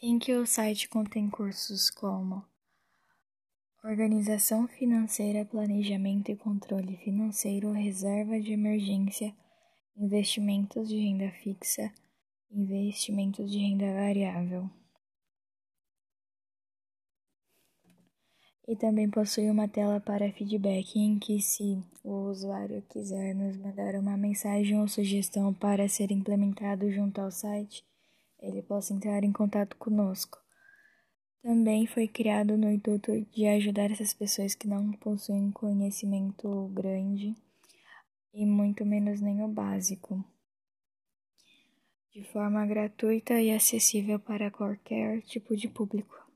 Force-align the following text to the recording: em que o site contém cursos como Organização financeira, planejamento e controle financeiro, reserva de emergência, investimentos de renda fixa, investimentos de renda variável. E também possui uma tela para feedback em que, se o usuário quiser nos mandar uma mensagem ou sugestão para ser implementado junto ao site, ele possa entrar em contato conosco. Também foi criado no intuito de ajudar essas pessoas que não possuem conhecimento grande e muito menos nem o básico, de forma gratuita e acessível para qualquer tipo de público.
em 0.00 0.18
que 0.18 0.34
o 0.34 0.46
site 0.46 0.88
contém 0.88 1.28
cursos 1.28 1.90
como 1.90 2.44
Organização 3.82 4.66
financeira, 4.66 5.44
planejamento 5.44 6.30
e 6.30 6.36
controle 6.36 6.96
financeiro, 6.96 7.70
reserva 7.70 8.40
de 8.40 8.52
emergência, 8.52 9.34
investimentos 9.96 10.88
de 10.88 10.98
renda 10.98 11.30
fixa, 11.30 11.92
investimentos 12.50 13.50
de 13.50 13.58
renda 13.58 13.86
variável. 13.94 14.68
E 18.66 18.76
também 18.76 19.08
possui 19.08 19.48
uma 19.48 19.68
tela 19.68 20.00
para 20.00 20.32
feedback 20.32 20.98
em 20.98 21.18
que, 21.18 21.40
se 21.40 21.82
o 22.04 22.28
usuário 22.28 22.82
quiser 22.90 23.34
nos 23.34 23.56
mandar 23.56 23.94
uma 23.94 24.16
mensagem 24.16 24.78
ou 24.78 24.86
sugestão 24.86 25.54
para 25.54 25.88
ser 25.88 26.10
implementado 26.10 26.90
junto 26.90 27.20
ao 27.20 27.30
site, 27.30 27.84
ele 28.40 28.62
possa 28.62 28.92
entrar 28.92 29.24
em 29.24 29.32
contato 29.32 29.76
conosco. 29.76 30.38
Também 31.42 31.86
foi 31.86 32.06
criado 32.06 32.56
no 32.56 32.70
intuito 32.70 33.20
de 33.32 33.46
ajudar 33.46 33.90
essas 33.90 34.12
pessoas 34.12 34.54
que 34.54 34.68
não 34.68 34.92
possuem 34.92 35.50
conhecimento 35.50 36.68
grande 36.74 37.34
e 38.34 38.44
muito 38.44 38.84
menos 38.84 39.20
nem 39.20 39.42
o 39.42 39.48
básico, 39.48 40.24
de 42.12 42.24
forma 42.24 42.66
gratuita 42.66 43.40
e 43.40 43.50
acessível 43.50 44.18
para 44.18 44.50
qualquer 44.50 45.22
tipo 45.22 45.56
de 45.56 45.68
público. 45.68 46.27